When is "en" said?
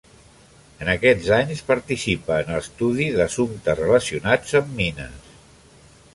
0.85-0.89, 2.45-2.49